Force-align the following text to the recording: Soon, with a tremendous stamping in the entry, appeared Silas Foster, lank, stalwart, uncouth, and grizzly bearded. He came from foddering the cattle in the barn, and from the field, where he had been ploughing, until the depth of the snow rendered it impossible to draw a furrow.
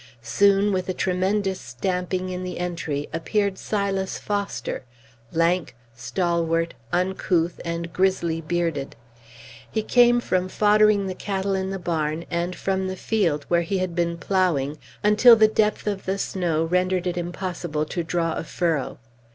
Soon, 0.23 0.73
with 0.73 0.89
a 0.89 0.95
tremendous 0.95 1.61
stamping 1.61 2.29
in 2.29 2.43
the 2.43 2.57
entry, 2.57 3.07
appeared 3.13 3.59
Silas 3.59 4.17
Foster, 4.17 4.83
lank, 5.31 5.75
stalwart, 5.95 6.73
uncouth, 6.91 7.61
and 7.63 7.93
grizzly 7.93 8.41
bearded. 8.41 8.95
He 9.71 9.83
came 9.83 10.19
from 10.19 10.49
foddering 10.49 11.05
the 11.05 11.13
cattle 11.13 11.53
in 11.53 11.69
the 11.69 11.77
barn, 11.77 12.25
and 12.31 12.55
from 12.55 12.87
the 12.87 12.95
field, 12.95 13.45
where 13.47 13.61
he 13.61 13.77
had 13.77 13.93
been 13.93 14.17
ploughing, 14.17 14.79
until 15.03 15.35
the 15.35 15.47
depth 15.47 15.85
of 15.85 16.05
the 16.05 16.17
snow 16.17 16.63
rendered 16.63 17.05
it 17.05 17.15
impossible 17.15 17.85
to 17.85 18.01
draw 18.03 18.33
a 18.33 18.43
furrow. 18.43 18.97